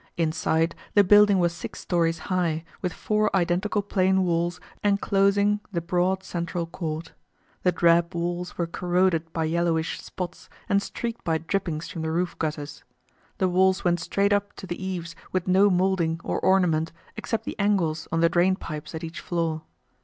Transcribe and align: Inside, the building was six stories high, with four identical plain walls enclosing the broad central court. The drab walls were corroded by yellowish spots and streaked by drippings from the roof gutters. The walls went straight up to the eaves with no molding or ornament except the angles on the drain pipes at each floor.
Inside, 0.17 0.73
the 0.95 1.03
building 1.03 1.37
was 1.37 1.53
six 1.53 1.79
stories 1.79 2.17
high, 2.33 2.63
with 2.81 2.91
four 2.91 3.29
identical 3.35 3.83
plain 3.83 4.23
walls 4.23 4.59
enclosing 4.83 5.59
the 5.71 5.79
broad 5.79 6.23
central 6.23 6.65
court. 6.65 7.13
The 7.61 7.71
drab 7.71 8.15
walls 8.15 8.57
were 8.57 8.65
corroded 8.65 9.31
by 9.31 9.43
yellowish 9.43 10.01
spots 10.01 10.49
and 10.67 10.81
streaked 10.81 11.23
by 11.23 11.37
drippings 11.37 11.87
from 11.87 12.01
the 12.01 12.09
roof 12.09 12.35
gutters. 12.39 12.83
The 13.37 13.47
walls 13.47 13.83
went 13.83 13.99
straight 13.99 14.33
up 14.33 14.53
to 14.53 14.65
the 14.65 14.83
eaves 14.83 15.15
with 15.31 15.47
no 15.47 15.69
molding 15.69 16.19
or 16.23 16.39
ornament 16.39 16.91
except 17.15 17.45
the 17.45 17.59
angles 17.59 18.07
on 18.11 18.21
the 18.21 18.27
drain 18.29 18.55
pipes 18.55 18.95
at 18.95 19.03
each 19.03 19.19
floor. 19.19 19.61